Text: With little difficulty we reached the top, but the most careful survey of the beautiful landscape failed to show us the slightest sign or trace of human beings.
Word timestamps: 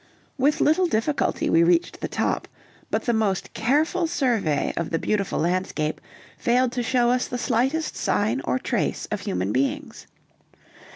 With 0.35 0.61
little 0.61 0.87
difficulty 0.87 1.47
we 1.47 1.61
reached 1.61 2.01
the 2.01 2.07
top, 2.07 2.47
but 2.89 3.03
the 3.03 3.13
most 3.13 3.53
careful 3.53 4.07
survey 4.07 4.73
of 4.75 4.89
the 4.89 4.97
beautiful 4.97 5.37
landscape 5.37 6.01
failed 6.39 6.71
to 6.71 6.81
show 6.81 7.11
us 7.11 7.27
the 7.27 7.37
slightest 7.37 7.95
sign 7.95 8.41
or 8.43 8.57
trace 8.57 9.05
of 9.11 9.21
human 9.21 9.51
beings. 9.51 10.07